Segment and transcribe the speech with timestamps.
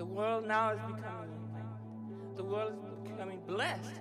[0.00, 1.28] The world now is becoming.
[2.34, 4.00] The world is becoming blessed.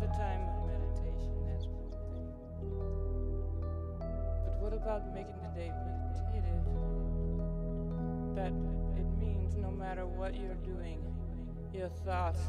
[0.00, 2.32] The time of meditation, that's one thing.
[4.00, 6.64] But what about making the day meditative?
[8.34, 8.52] That
[8.96, 11.04] it means no matter what you're doing,
[11.74, 12.40] your thoughts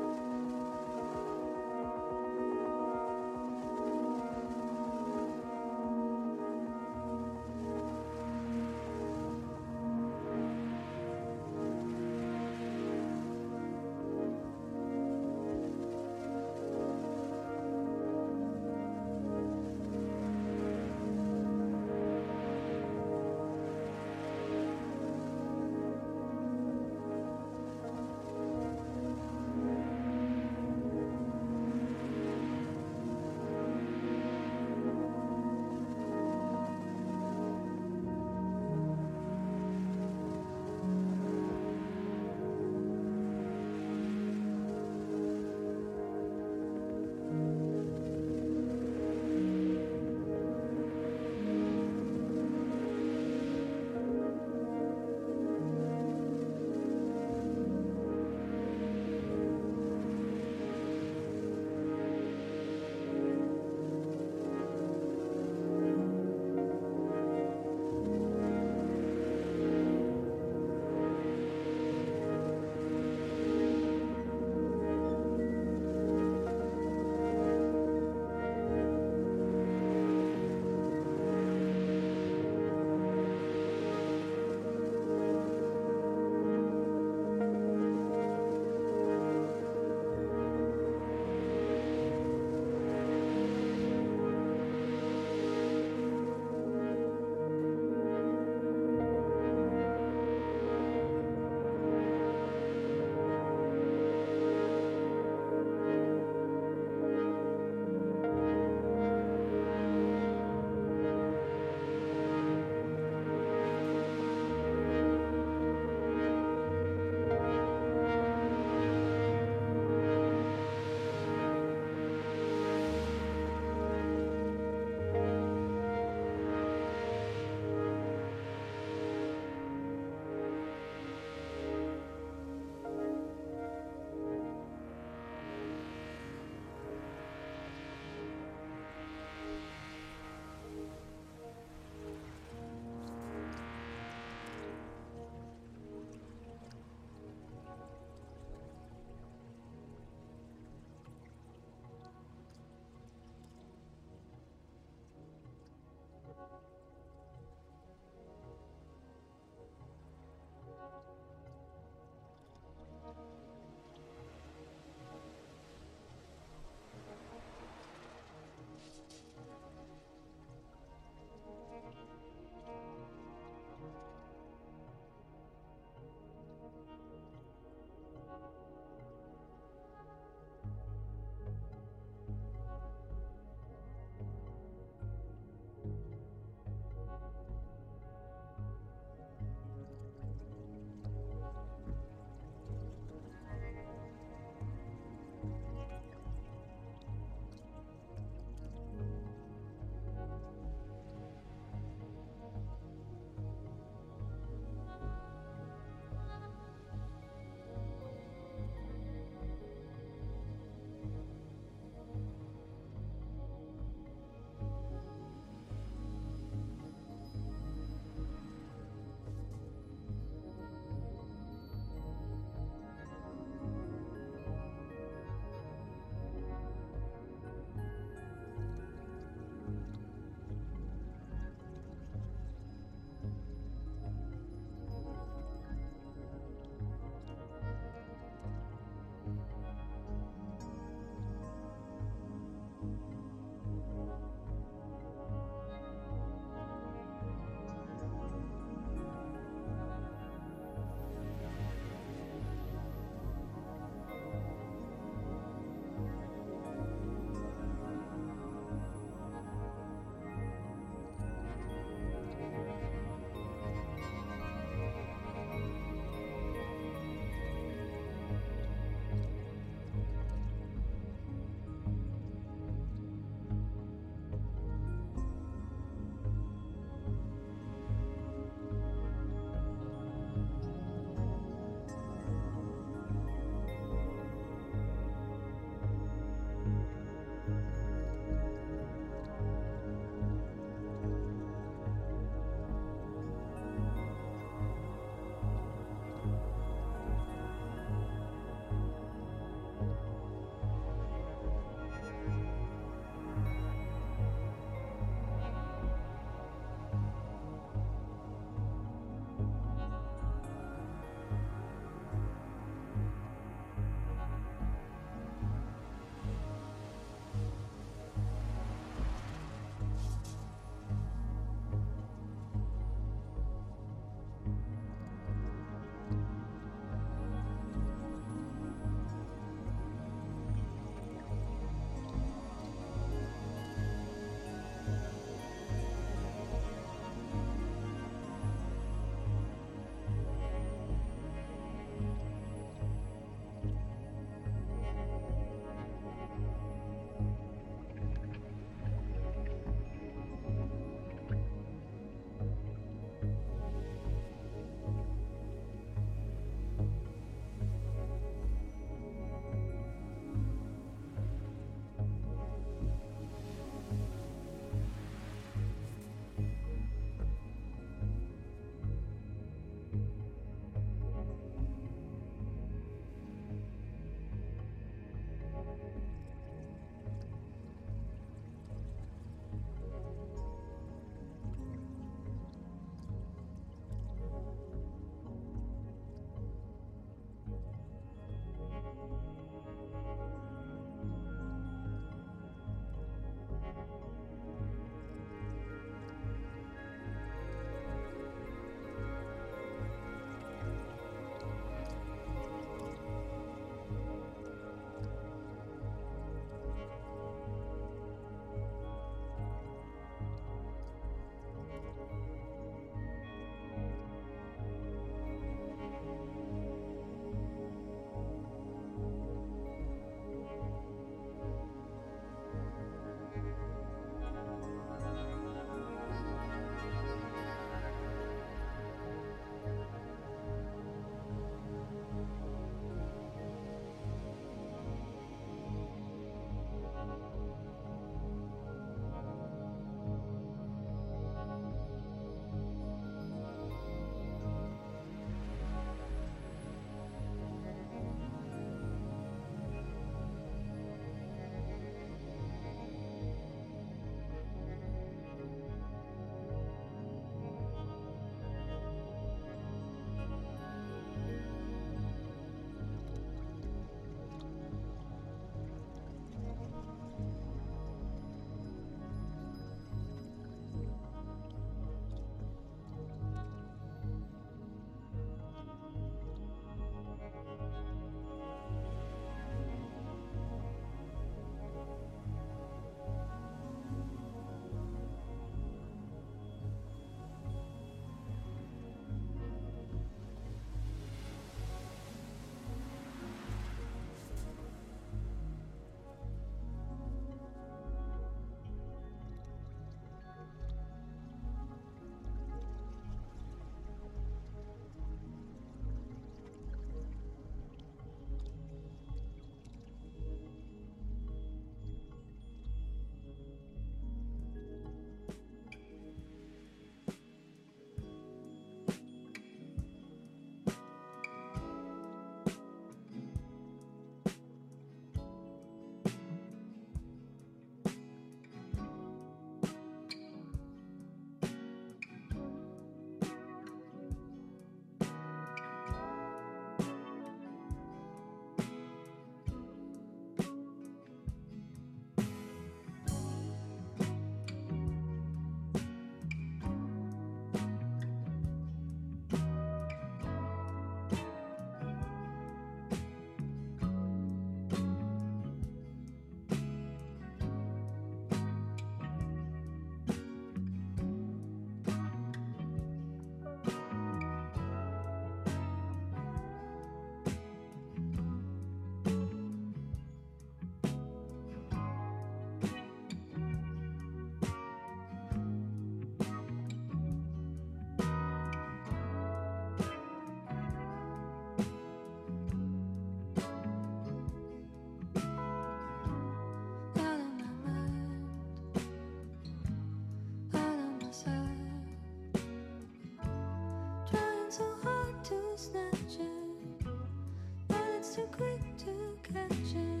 [598.13, 600.00] Too quick to catch it.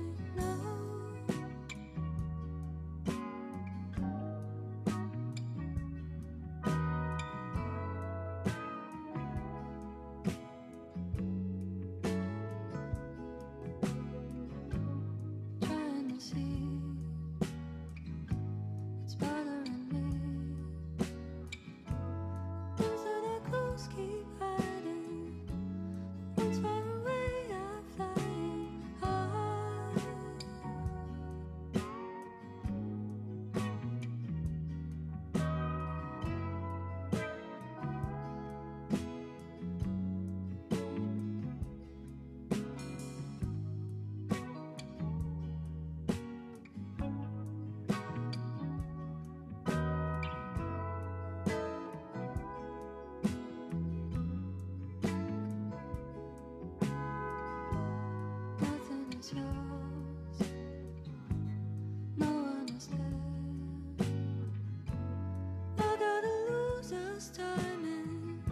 [66.91, 68.43] just timing,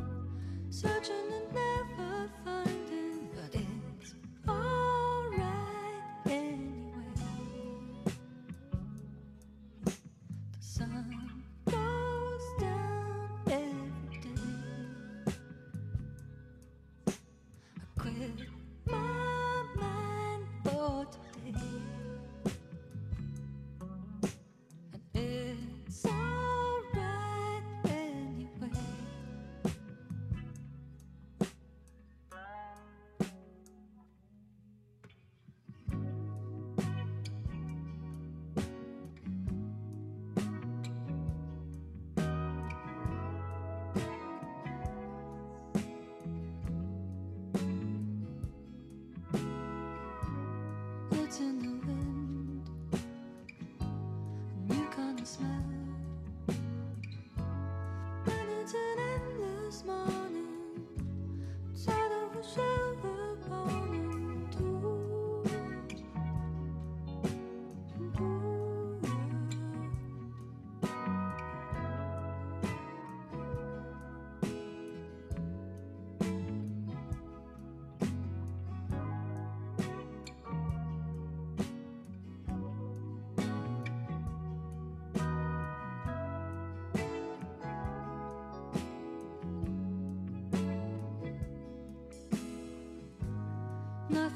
[0.70, 1.29] such a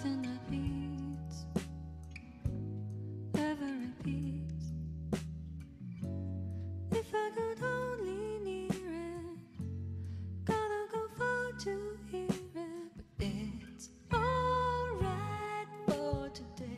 [0.03, 1.45] something that beats
[3.37, 4.43] every beat.
[6.91, 9.37] If I could only it,
[10.43, 12.91] gotta go far to hear it.
[13.17, 13.27] But
[13.71, 16.77] it's alright for today.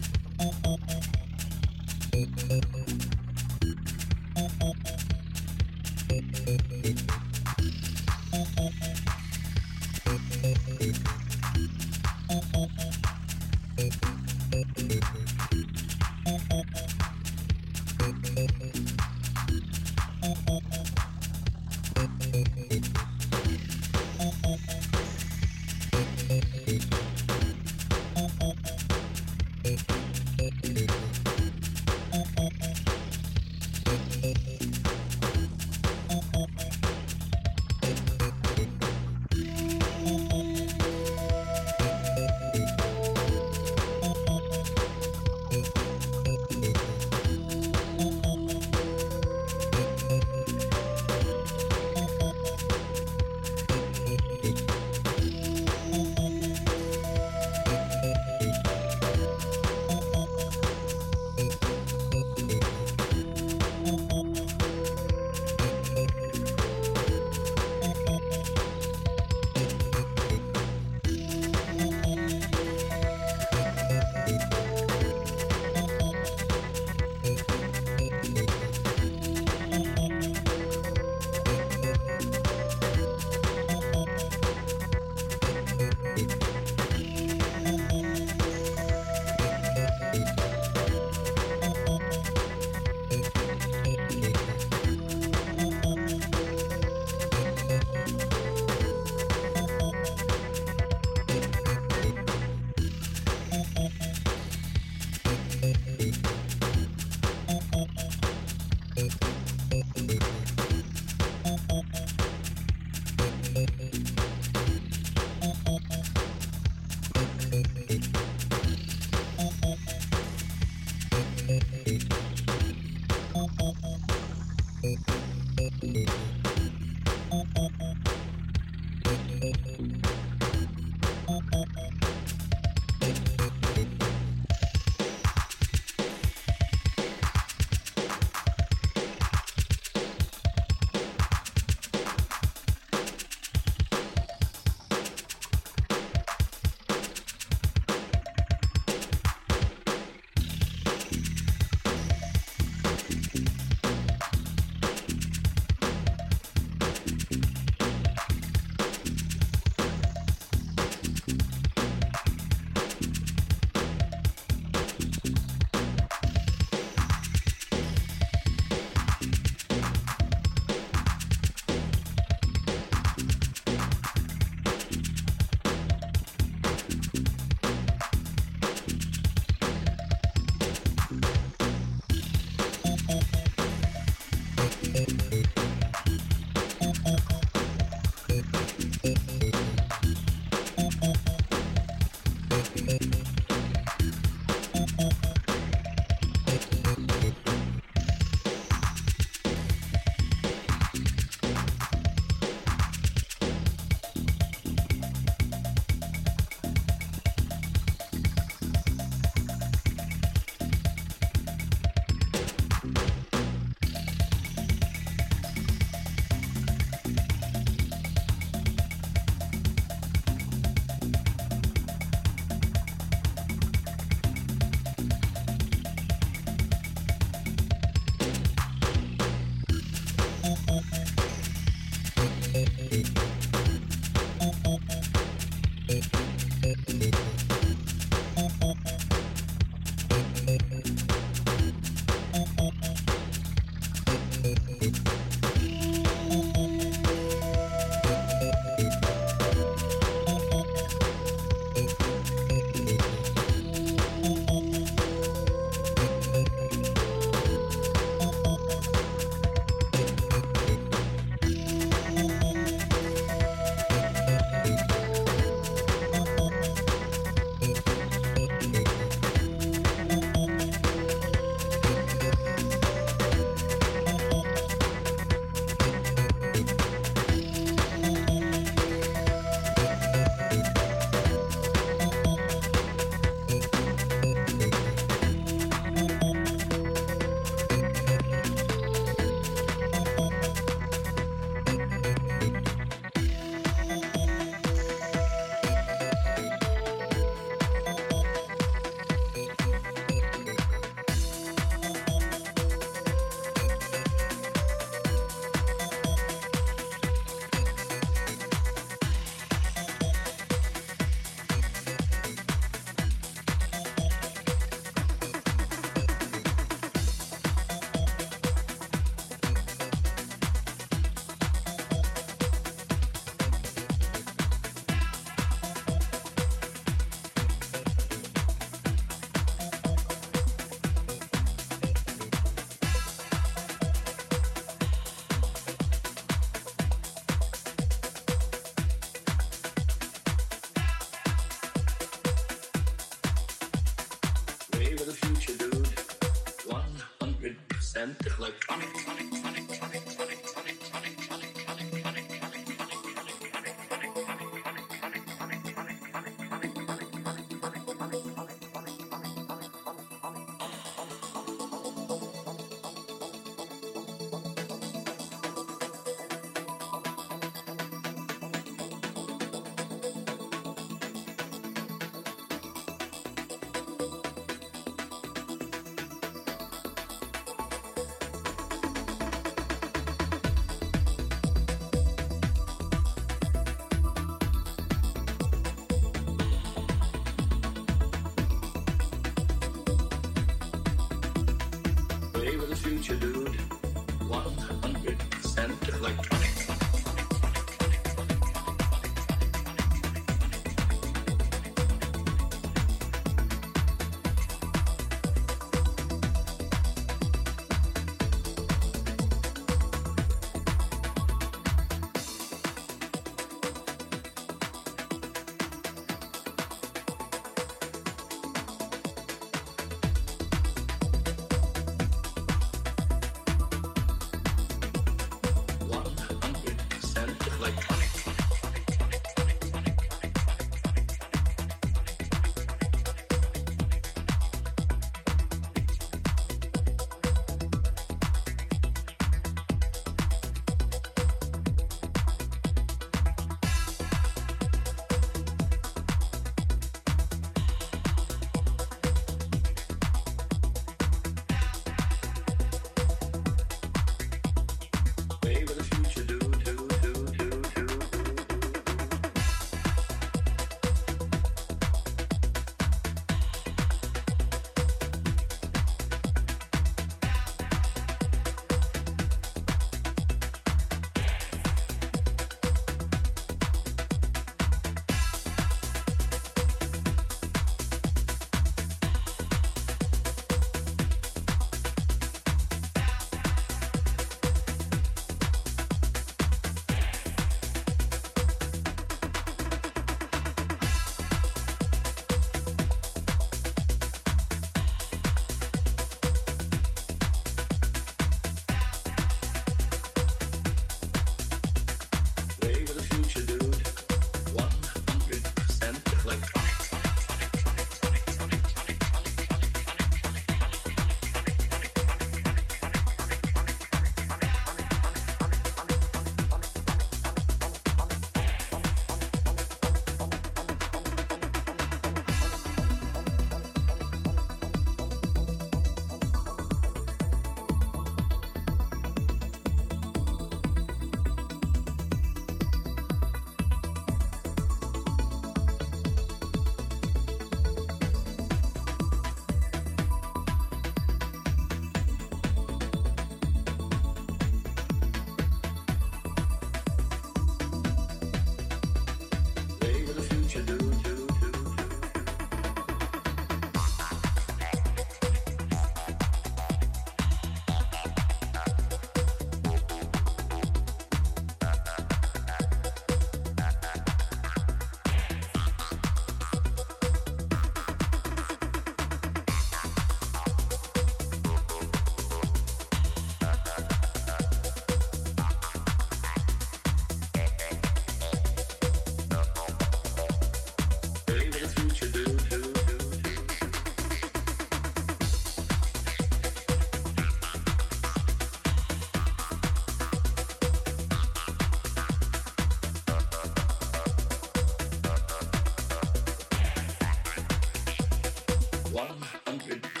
[599.61, 600.00] country.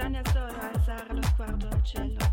[0.00, 2.29] anni a solo alzare lo sguardo al cielo.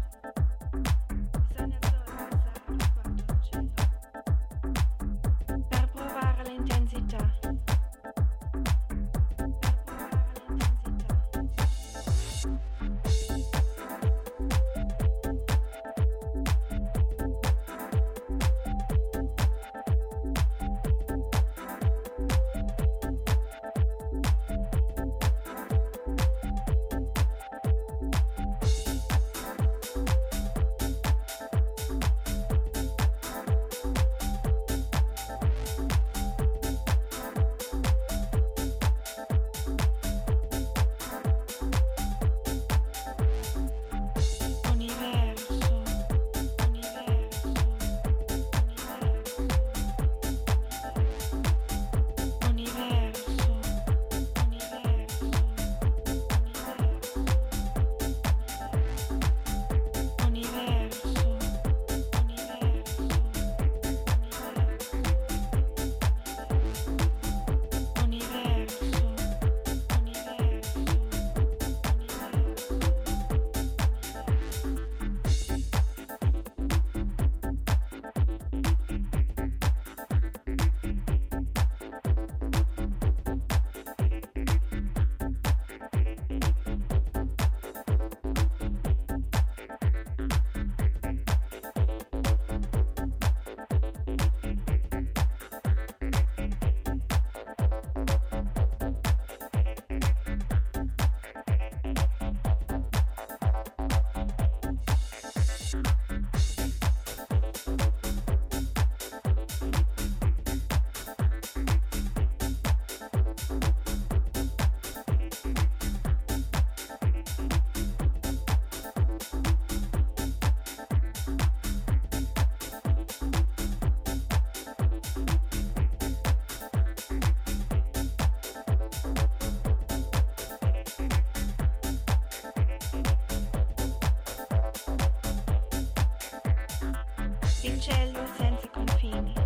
[137.67, 139.36] in cielo senza confini.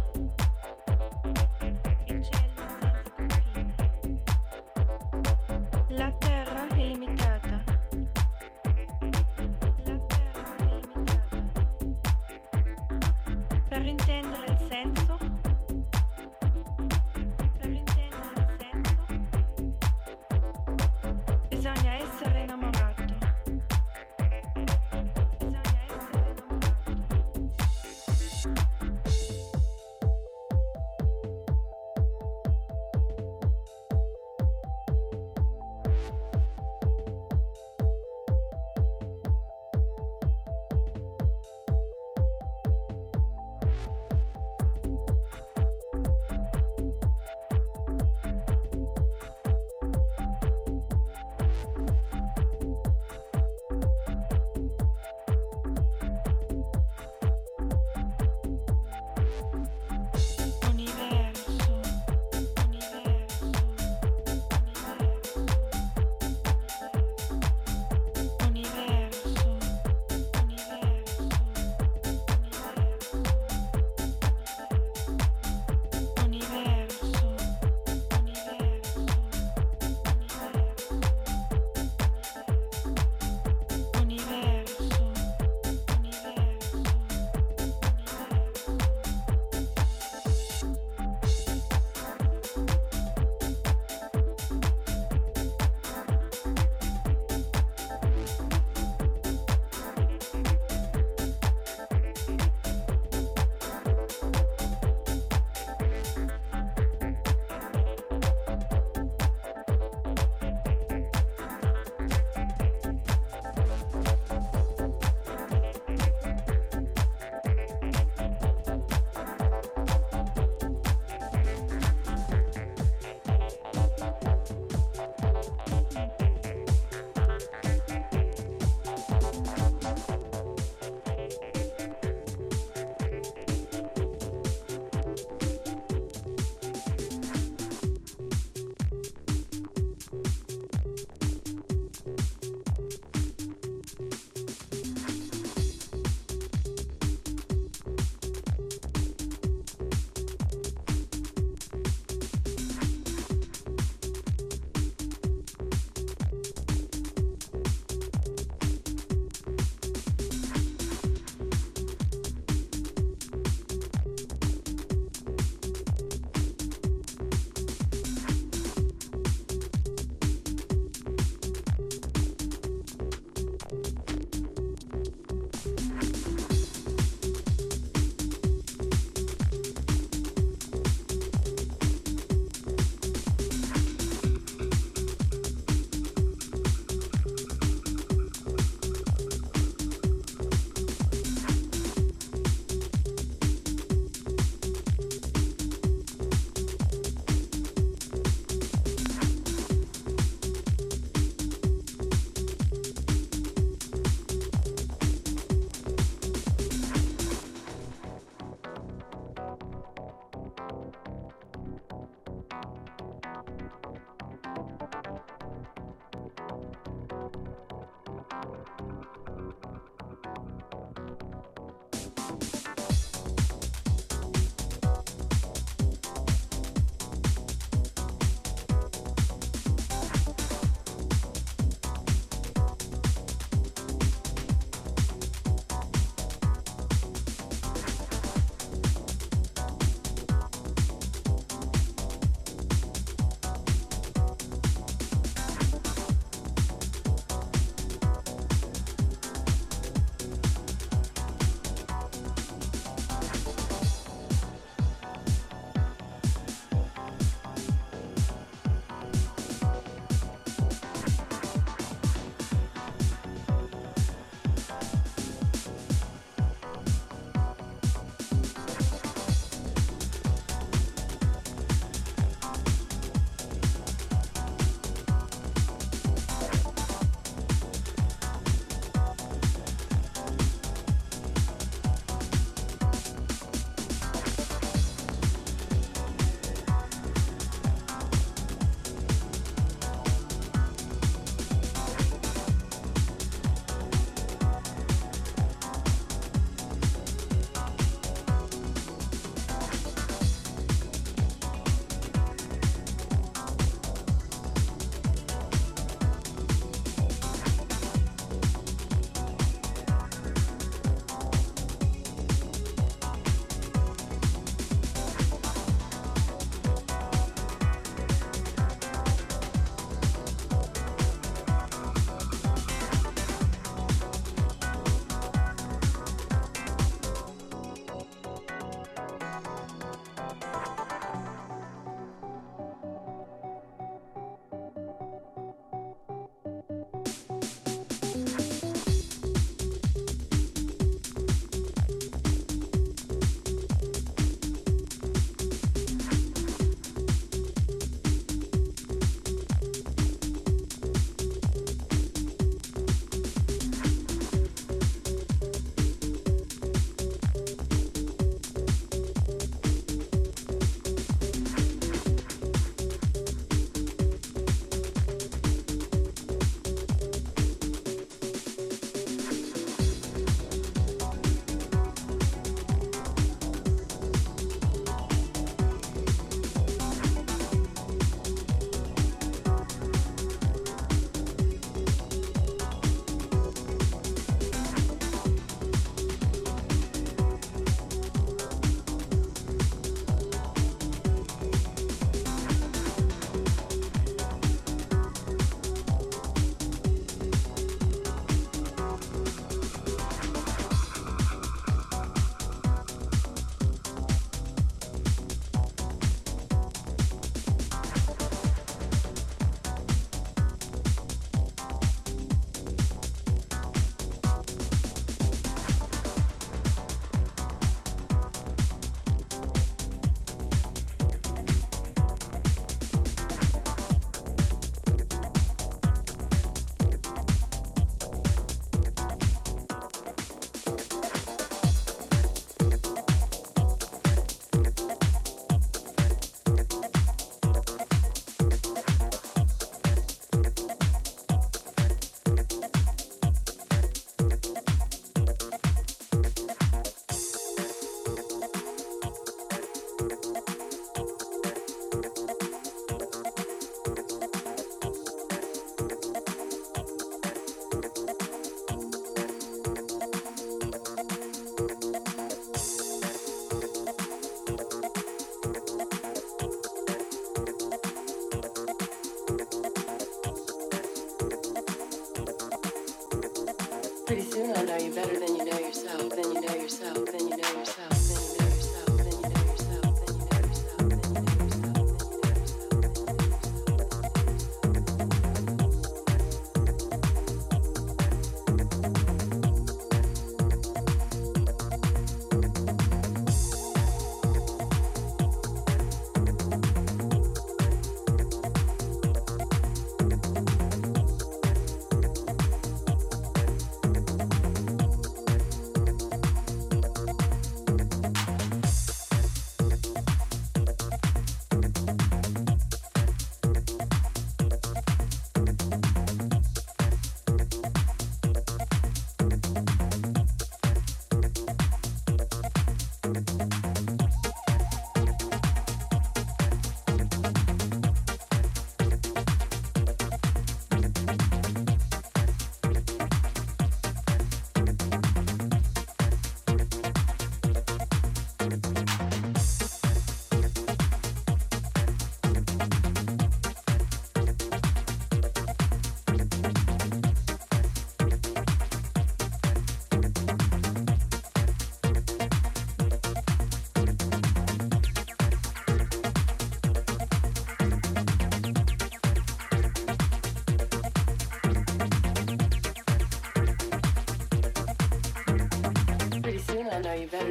[474.05, 474.40] Pretty soon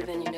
[0.01, 0.30] I'll you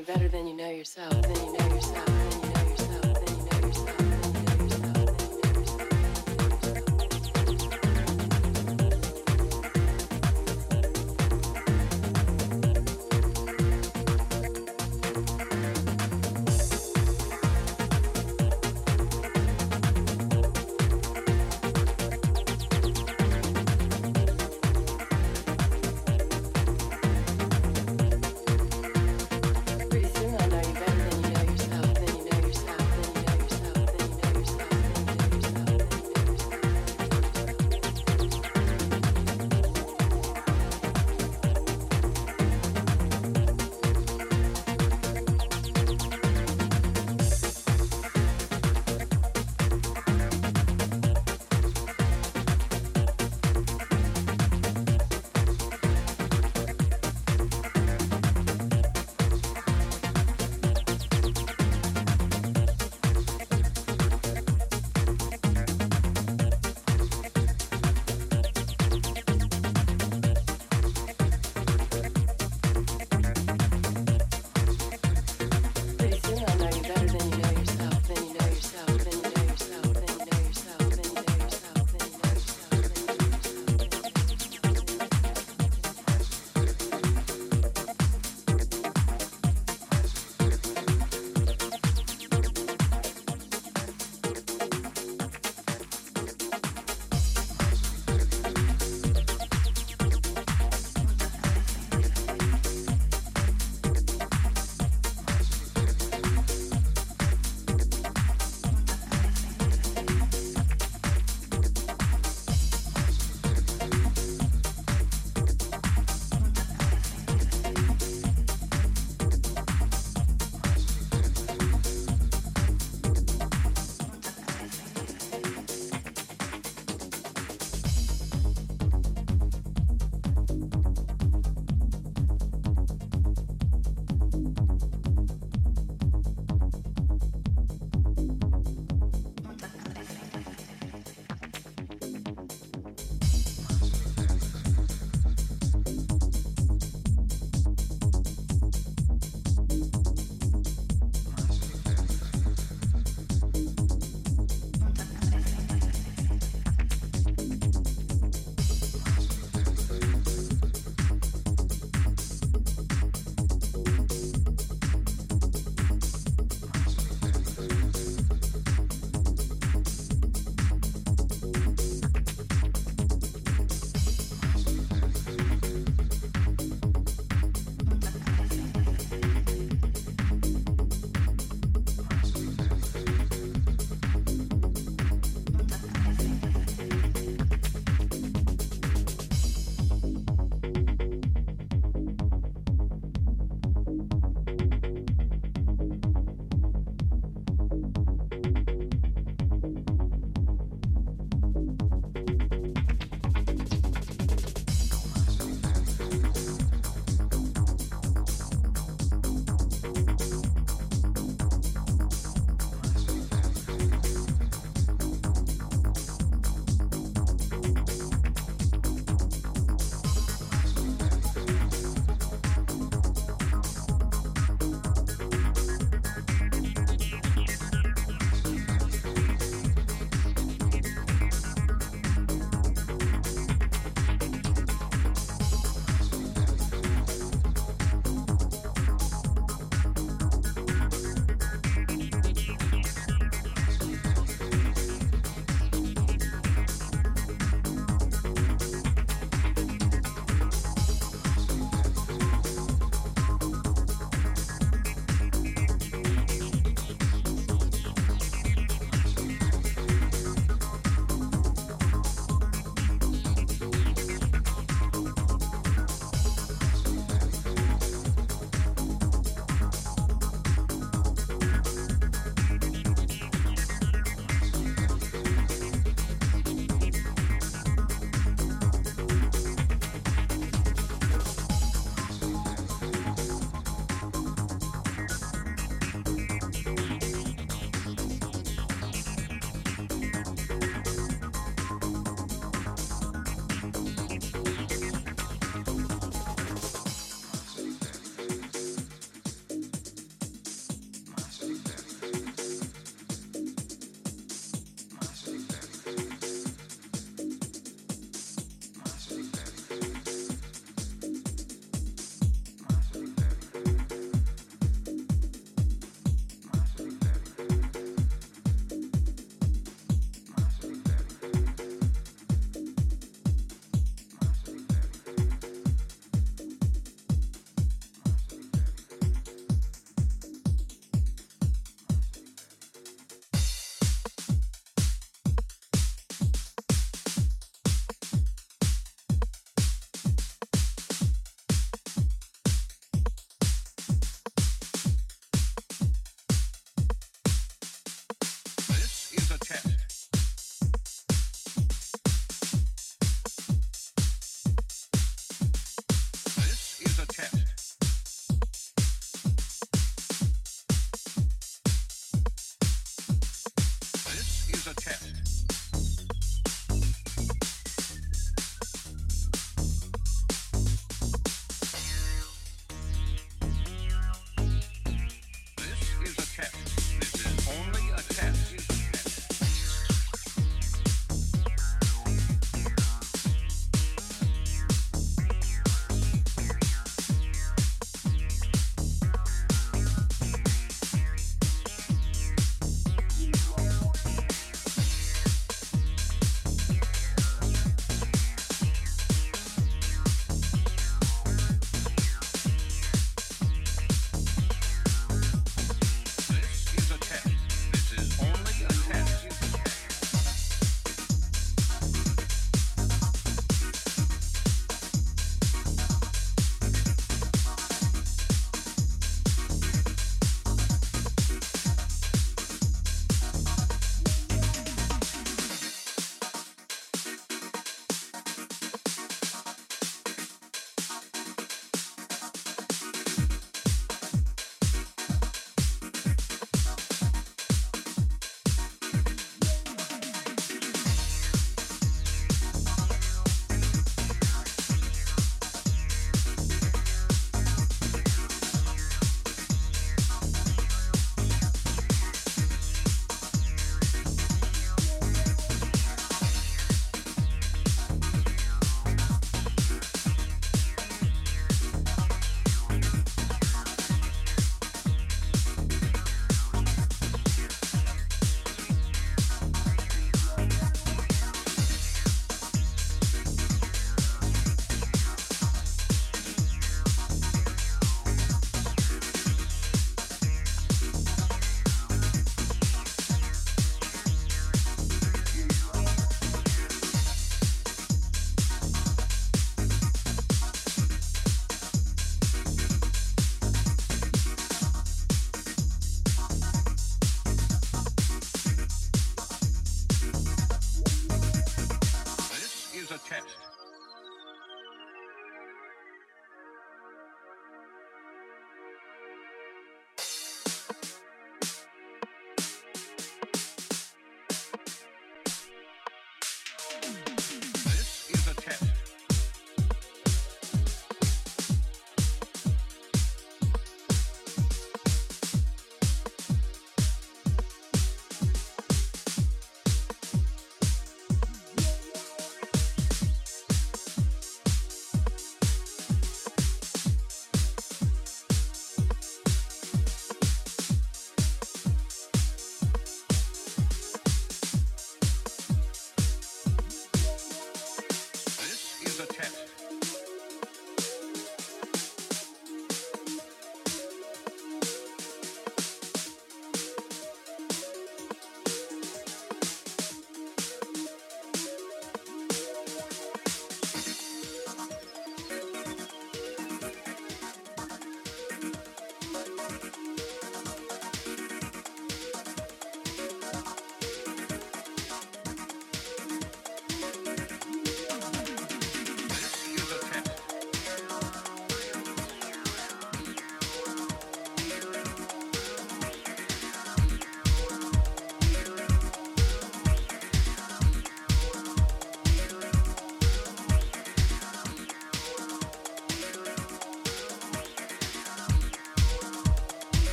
[0.00, 1.11] better than you know yourself,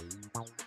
[0.00, 0.59] Música